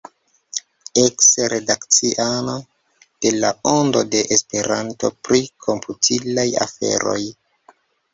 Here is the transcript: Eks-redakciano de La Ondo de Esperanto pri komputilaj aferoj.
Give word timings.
Eks-redakciano 1.01 2.55
de 3.25 3.33
La 3.43 3.51
Ondo 3.73 4.01
de 4.15 4.21
Esperanto 4.37 5.13
pri 5.29 5.43
komputilaj 5.67 6.47
aferoj. 6.67 7.19